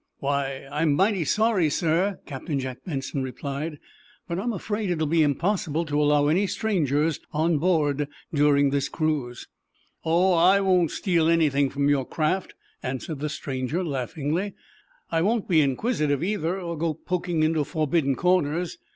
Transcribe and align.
"Why, 0.17 0.65
I'm 0.71 0.95
mighty 0.95 1.23
sorry, 1.25 1.69
sir," 1.69 2.21
Captain 2.25 2.59
Jack 2.59 2.83
Benson 2.87 3.21
replied. 3.21 3.77
"But 4.27 4.39
I'm 4.39 4.51
afraid 4.51 4.89
it 4.89 4.97
will 4.97 5.05
be 5.05 5.21
impossible 5.21 5.85
to 5.85 6.01
allow 6.01 6.25
any 6.25 6.47
strangers 6.47 7.19
on 7.33 7.59
board 7.59 8.07
during 8.33 8.71
this 8.71 8.89
cruise." 8.89 9.47
"Oh, 10.03 10.33
I 10.33 10.59
won't 10.59 10.89
steal 10.89 11.29
anything 11.29 11.69
from 11.69 11.87
your 11.87 12.07
craft," 12.07 12.55
answered 12.81 13.19
the 13.19 13.29
stranger, 13.29 13.83
laughingly. 13.83 14.55
"I 15.11 15.21
won't 15.21 15.47
be 15.47 15.61
inquisitive, 15.61 16.23
either, 16.23 16.59
or 16.59 16.75
go 16.75 16.95
poking 16.95 17.43
into 17.43 17.63
forbidden 17.63 18.15
corners. 18.15 18.79